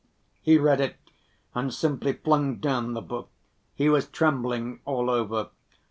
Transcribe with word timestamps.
He 0.41 0.57
read 0.57 0.81
it 0.81 0.95
and 1.53 1.71
simply 1.71 2.13
flung 2.13 2.55
down 2.57 2.93
the 2.95 3.03
book. 3.03 3.29
He 3.75 3.87
was 3.87 4.07
trembling 4.09 4.79
all 4.83 5.11
over. 5.11 5.49